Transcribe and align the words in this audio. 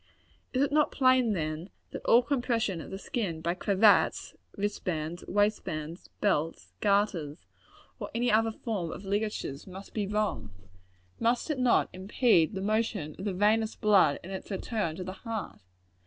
Is 0.51 0.63
it 0.63 0.71
not 0.71 0.91
plain, 0.91 1.33
then, 1.33 1.69
that 1.91 2.01
all 2.05 2.23
compression 2.23 2.81
of 2.81 2.89
the 2.89 2.97
skin 2.97 3.39
by 3.39 3.53
cravats, 3.53 4.33
wristbands, 4.57 5.23
waistbands, 5.27 6.07
belts, 6.21 6.73
garters, 6.81 7.45
or 7.99 8.09
any 8.15 8.31
other 8.31 8.49
form 8.49 8.91
of 8.91 9.05
ligatures, 9.05 9.67
must 9.67 9.93
be 9.93 10.07
wrong! 10.07 10.49
Must 11.19 11.51
it 11.51 11.59
not 11.59 11.87
impede 11.93 12.55
the 12.55 12.61
motion 12.61 13.15
of 13.19 13.25
the 13.25 13.33
venous 13.35 13.75
blood 13.75 14.19
in 14.23 14.31
its 14.31 14.49
return 14.49 14.95
to 14.95 15.03
the 15.03 15.13
heart? 15.21 15.59